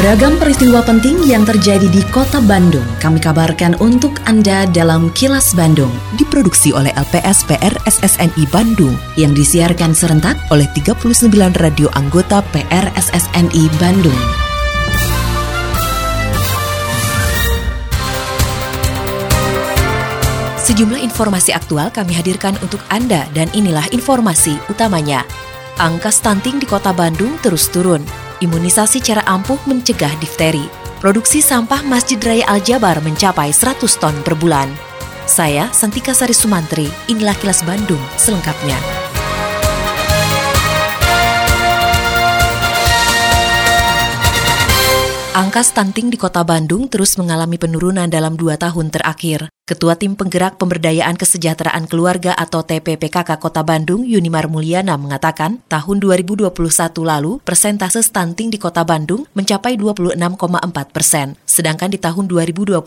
[0.00, 5.92] Beragam peristiwa penting yang terjadi di kota Bandung kami kabarkan untuk Anda dalam Kilas Bandung.
[6.16, 11.20] Diproduksi oleh LPS PR SSNI Bandung yang disiarkan serentak oleh 39
[11.60, 14.20] radio anggota PR SSNI Bandung.
[20.64, 25.28] Sejumlah informasi aktual kami hadirkan untuk Anda dan inilah informasi utamanya.
[25.76, 30.64] Angka stunting di kota Bandung terus turun imunisasi cara ampuh mencegah difteri.
[31.00, 34.68] Produksi sampah Masjid Raya Al-Jabar mencapai 100 ton per bulan.
[35.24, 38.76] Saya, Santika Sari Sumantri, inilah kilas Bandung selengkapnya.
[45.30, 49.46] Angka stunting di kota Bandung terus mengalami penurunan dalam dua tahun terakhir.
[49.70, 56.50] Ketua Tim Penggerak Pemberdayaan Kesejahteraan Keluarga atau TPPKK Kota Bandung, Yunimar Mulyana mengatakan, tahun 2021
[57.06, 61.38] lalu, persentase stunting di Kota Bandung mencapai 26,4 persen.
[61.46, 62.82] Sedangkan di tahun 2022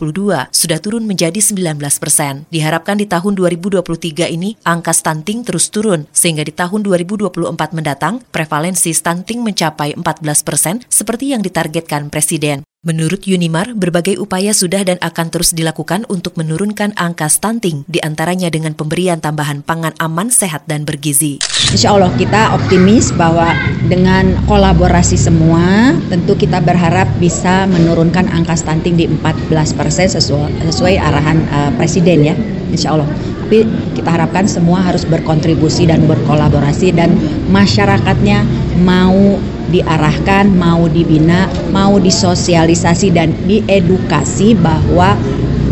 [0.52, 2.44] sudah turun menjadi 19 persen.
[2.52, 7.32] Diharapkan di tahun 2023 ini, angka stunting terus turun, sehingga di tahun 2024
[7.72, 12.68] mendatang, prevalensi stunting mencapai 14 persen seperti yang ditargetkan Presiden.
[12.84, 18.52] Menurut Yunimar, berbagai upaya sudah dan akan terus dilakukan untuk menurunkan angka stunting, di antaranya
[18.52, 21.40] dengan pemberian tambahan pangan aman, sehat, dan bergizi.
[21.72, 23.56] Insya Allah kita optimis bahwa
[23.88, 31.00] dengan kolaborasi semua, tentu kita berharap bisa menurunkan angka stunting di 14 persen sesuai, sesuai
[31.00, 32.36] arahan uh, Presiden ya,
[32.68, 33.08] Insya Allah.
[33.48, 33.64] Tapi
[33.96, 37.16] kita harapkan semua harus berkontribusi dan berkolaborasi dan
[37.48, 38.44] masyarakatnya
[38.84, 39.40] mau
[39.74, 45.18] diarahkan, mau dibina, mau disosialisasi dan diedukasi bahwa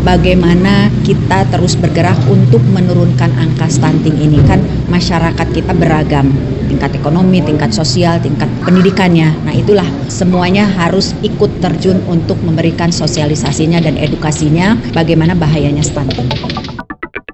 [0.02, 4.58] bagaimana kita terus bergerak untuk menurunkan angka stunting ini kan
[4.90, 6.34] masyarakat kita beragam
[6.66, 9.30] tingkat ekonomi, tingkat sosial, tingkat pendidikannya.
[9.44, 16.26] Nah, itulah semuanya harus ikut terjun untuk memberikan sosialisasinya dan edukasinya bagaimana bahayanya stunting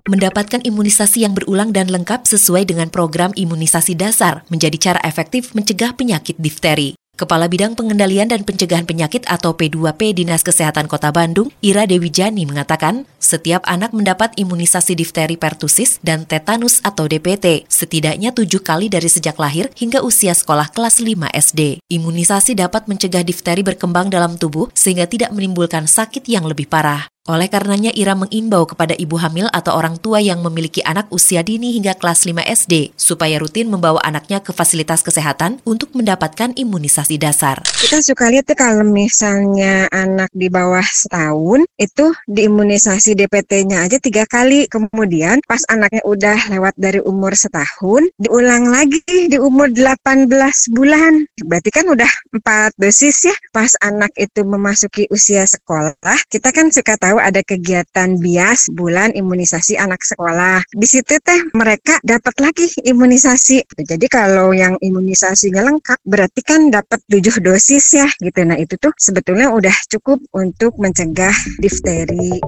[0.09, 5.93] mendapatkan imunisasi yang berulang dan lengkap sesuai dengan program imunisasi dasar menjadi cara efektif mencegah
[5.93, 6.99] penyakit difteri.
[7.19, 12.47] Kepala Bidang Pengendalian dan Pencegahan Penyakit atau P2P Dinas Kesehatan Kota Bandung, Ira Dewi Jani
[12.47, 19.11] mengatakan, setiap anak mendapat imunisasi difteri pertusis dan tetanus atau DPT, setidaknya tujuh kali dari
[19.11, 21.83] sejak lahir hingga usia sekolah kelas 5 SD.
[21.91, 27.11] Imunisasi dapat mencegah difteri berkembang dalam tubuh sehingga tidak menimbulkan sakit yang lebih parah.
[27.29, 31.77] Oleh karenanya Ira mengimbau kepada ibu hamil atau orang tua yang memiliki anak usia dini
[31.77, 37.61] hingga kelas 5 SD supaya rutin membawa anaknya ke fasilitas kesehatan untuk mendapatkan imunisasi dasar.
[37.77, 44.25] Kita suka lihat tuh kalau misalnya anak di bawah setahun itu diimunisasi DPT-nya aja tiga
[44.25, 44.65] kali.
[44.65, 50.33] Kemudian pas anaknya udah lewat dari umur setahun diulang lagi di umur 18
[50.73, 51.29] bulan.
[51.45, 53.37] Berarti kan udah empat dosis ya.
[53.53, 55.93] Pas anak itu memasuki usia sekolah
[56.33, 60.63] kita kan suka tahu ada kegiatan bias bulan imunisasi anak sekolah.
[60.71, 63.63] Di situ teh mereka dapat lagi imunisasi.
[63.85, 68.41] Jadi kalau yang imunisasinya lengkap berarti kan dapat tujuh dosis ya gitu.
[68.47, 72.41] Nah itu tuh sebetulnya udah cukup untuk mencegah difteri.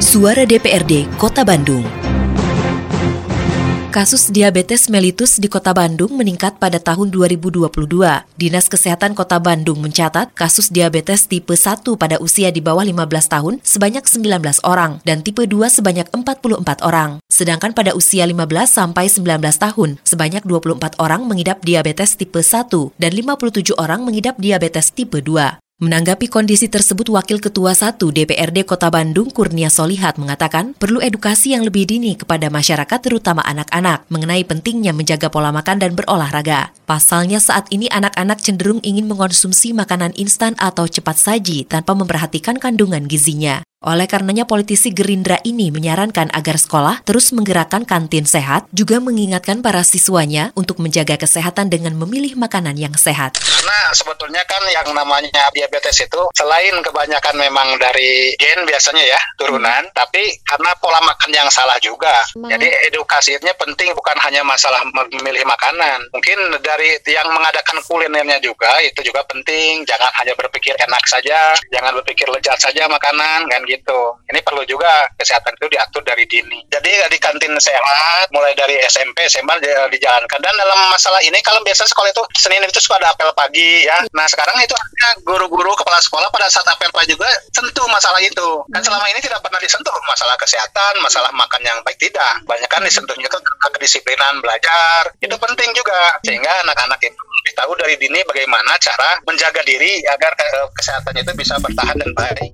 [0.00, 1.84] Suara DPRD Kota Bandung.
[3.90, 7.66] Kasus diabetes mellitus di Kota Bandung meningkat pada tahun 2022.
[8.38, 13.58] Dinas Kesehatan Kota Bandung mencatat kasus diabetes tipe 1 pada usia di bawah 15 tahun
[13.66, 17.18] sebanyak 19 orang dan tipe 2 sebanyak 44 orang.
[17.26, 23.10] Sedangkan pada usia 15 sampai 19 tahun sebanyak 24 orang mengidap diabetes tipe 1 dan
[23.10, 25.58] 57 orang mengidap diabetes tipe 2.
[25.80, 31.64] Menanggapi kondisi tersebut, Wakil Ketua 1 DPRD Kota Bandung Kurnia Solihat mengatakan perlu edukasi yang
[31.64, 36.76] lebih dini kepada masyarakat terutama anak-anak mengenai pentingnya menjaga pola makan dan berolahraga.
[36.84, 43.08] Pasalnya saat ini anak-anak cenderung ingin mengonsumsi makanan instan atau cepat saji tanpa memperhatikan kandungan
[43.08, 43.64] gizinya.
[43.80, 49.80] Oleh karenanya politisi Gerindra ini menyarankan agar sekolah terus menggerakkan kantin sehat, juga mengingatkan para
[49.80, 53.40] siswanya untuk menjaga kesehatan dengan memilih makanan yang sehat.
[53.40, 59.88] Karena sebetulnya kan yang namanya diabetes itu selain kebanyakan memang dari gen biasanya ya turunan,
[59.88, 59.96] hmm.
[59.96, 62.20] tapi karena pola makan yang salah juga.
[62.36, 62.52] Hmm.
[62.52, 66.04] Jadi edukasinya penting bukan hanya masalah memilih makanan.
[66.12, 69.88] Mungkin dari yang mengadakan kulinernya juga itu juga penting.
[69.88, 74.00] Jangan hanya berpikir enak saja, jangan berpikir lezat saja makanan kan gitu.
[74.26, 76.58] Ini perlu juga kesehatan itu diatur dari dini.
[76.66, 79.62] Jadi di kantin sehat mulai dari SMP, SMA
[79.94, 80.40] dijalankan.
[80.42, 84.02] Dan dalam masalah ini kalau biasa sekolah itu Senin itu suka ada apel pagi ya.
[84.10, 88.64] Nah sekarang itu ada guru-guru kepala sekolah pada saat apel pagi juga sentuh masalah itu.
[88.74, 92.42] Kan selama ini tidak pernah disentuh masalah kesehatan, masalah makan yang baik tidak.
[92.44, 93.38] Banyak kan disentuhnya ke
[93.78, 95.12] kedisiplinan belajar.
[95.22, 100.32] Itu penting juga sehingga anak-anak itu lebih tahu dari dini bagaimana cara menjaga diri agar
[100.76, 102.50] kesehatannya itu bisa bertahan dan baik.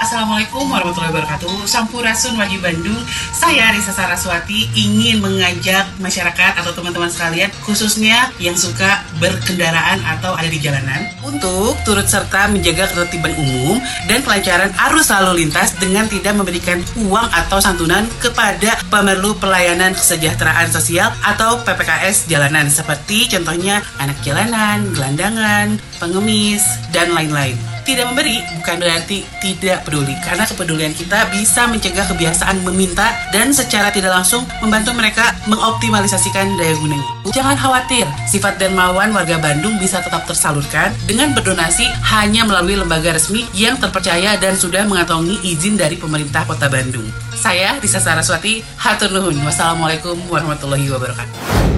[0.00, 1.68] Assalamualaikum warahmatullahi wabarakatuh.
[1.68, 3.04] Sampurasun Wagi Bandung.
[3.36, 10.48] Saya Risa Saraswati ingin mengajak masyarakat atau teman-teman sekalian Khususnya yang suka berkendaraan atau ada
[10.48, 13.76] di jalanan Untuk turut serta menjaga ketertiban umum
[14.08, 20.72] Dan kelancaran arus lalu lintas Dengan tidak memberikan uang atau santunan kepada pemerlu pelayanan kesejahteraan
[20.72, 28.76] sosial Atau PPKS jalanan Seperti contohnya anak jalanan, gelandangan, pengemis, dan lain-lain tidak memberi bukan
[28.80, 34.92] berarti tidak peduli karena kepedulian kita bisa mencegah kebiasaan meminta dan secara tidak langsung membantu
[34.96, 37.08] mereka mengoptimalisasikan daya gunanya.
[37.30, 43.46] Jangan khawatir, sifat dermawan warga Bandung bisa tetap tersalurkan dengan berdonasi hanya melalui lembaga resmi
[43.56, 47.06] yang terpercaya dan sudah mengantongi izin dari pemerintah Kota Bandung.
[47.36, 49.38] Saya Risa Saraswati, hatur nuhun.
[49.46, 51.70] Wassalamualaikum warahmatullahi wabarakatuh.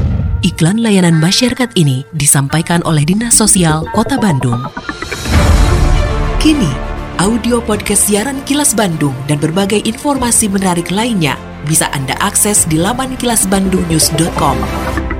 [0.42, 4.58] Iklan layanan masyarakat ini disampaikan oleh Dinas Sosial Kota Bandung.
[6.42, 6.66] Kini,
[7.22, 11.38] audio podcast siaran Kilas Bandung dan berbagai informasi menarik lainnya
[11.70, 14.58] bisa Anda akses di laman kilasbandungnews.com.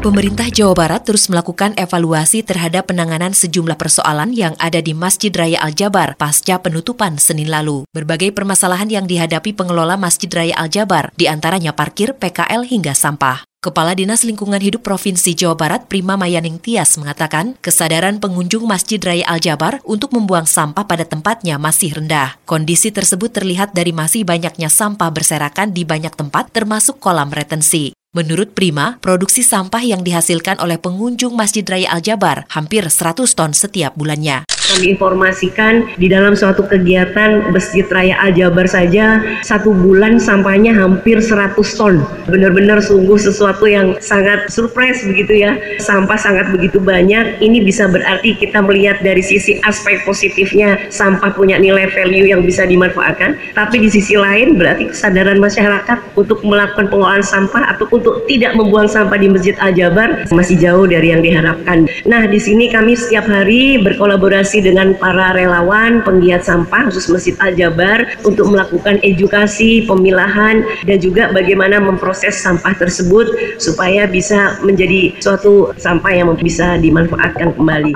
[0.02, 5.62] Pemerintah Jawa Barat terus melakukan evaluasi terhadap penanganan sejumlah persoalan yang ada di Masjid Raya
[5.62, 7.86] Al-Jabar pasca penutupan Senin lalu.
[7.94, 13.51] Berbagai permasalahan yang dihadapi pengelola Masjid Raya Al-Jabar, di antaranya parkir, PKL hingga sampah.
[13.62, 19.22] Kepala Dinas Lingkungan Hidup Provinsi Jawa Barat Prima Mayaning Tias mengatakan kesadaran pengunjung Masjid Raya
[19.30, 22.42] Al-Jabar untuk membuang sampah pada tempatnya masih rendah.
[22.42, 27.94] Kondisi tersebut terlihat dari masih banyaknya sampah berserakan di banyak tempat termasuk kolam retensi.
[28.10, 33.94] Menurut Prima, produksi sampah yang dihasilkan oleh pengunjung Masjid Raya Al-Jabar hampir 100 ton setiap
[33.94, 34.42] bulannya.
[34.72, 41.60] Kami informasikan di dalam suatu kegiatan Masjid Raya Al-Jabar saja satu bulan sampahnya hampir 100
[41.76, 42.00] ton.
[42.24, 45.60] Benar-benar sungguh sesuatu yang sangat surprise begitu ya.
[45.76, 47.36] Sampah sangat begitu banyak.
[47.44, 52.64] Ini bisa berarti kita melihat dari sisi aspek positifnya sampah punya nilai value yang bisa
[52.64, 53.36] dimanfaatkan.
[53.52, 58.88] Tapi di sisi lain berarti kesadaran masyarakat untuk melakukan pengolahan sampah atau untuk tidak membuang
[58.88, 61.84] sampah di Masjid Al-Jabar masih jauh dari yang diharapkan.
[62.08, 68.06] Nah, di sini kami setiap hari berkolaborasi dengan para relawan penggiat sampah khusus Masjid Al-Jabar
[68.22, 76.12] untuk melakukan edukasi, pemilahan dan juga bagaimana memproses sampah tersebut supaya bisa menjadi suatu sampah
[76.14, 77.94] yang bisa dimanfaatkan kembali.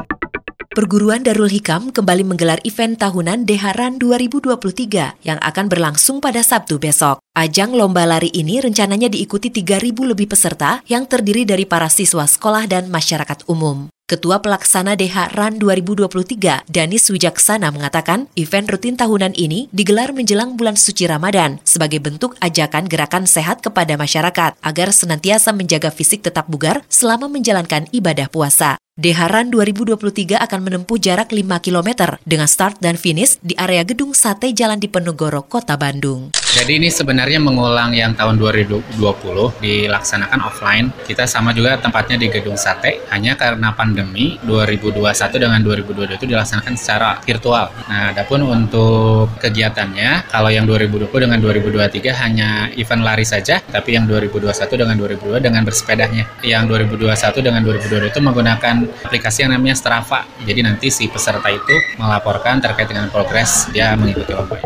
[0.77, 7.17] Perguruan Darul Hikam kembali menggelar event tahunan Deharan 2023 yang akan berlangsung pada Sabtu besok.
[7.33, 12.69] Ajang lomba lari ini rencananya diikuti 3.000 lebih peserta yang terdiri dari para siswa sekolah
[12.69, 13.89] dan masyarakat umum.
[14.07, 20.79] Ketua Pelaksana DH RAN 2023, Danis Wijaksana mengatakan, event rutin tahunan ini digelar menjelang bulan
[20.79, 26.87] suci Ramadan sebagai bentuk ajakan gerakan sehat kepada masyarakat agar senantiasa menjaga fisik tetap bugar
[26.87, 28.79] selama menjalankan ibadah puasa.
[28.97, 34.57] Deharan 2023 akan menempuh jarak 5 km dengan start dan finish di area Gedung Sate
[34.57, 36.33] Jalan Diponegoro, Kota Bandung.
[36.57, 38.97] Jadi ini sebenarnya mengulang yang tahun 2020
[39.61, 40.89] dilaksanakan offline.
[41.05, 46.75] Kita sama juga tempatnya di Gedung Sate, hanya karena pandemi 2021 dengan 2022 itu dilaksanakan
[46.81, 47.69] secara virtual.
[47.93, 54.09] Nah, adapun untuk kegiatannya, kalau yang 2020 dengan 2023 hanya event lari saja, tapi yang
[54.09, 56.25] 2021 dengan 2022 dengan bersepedanya.
[56.41, 58.75] Yang 2021 dengan 2022 itu menggunakan
[59.05, 60.27] aplikasi yang namanya Strava.
[60.43, 64.59] Jadi nanti si peserta itu melaporkan terkait dengan progres dia mengikuti lomba.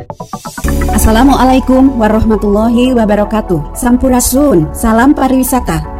[0.91, 3.77] Assalamualaikum warahmatullahi wabarakatuh.
[3.77, 6.00] Sampurasun, salam pariwisata.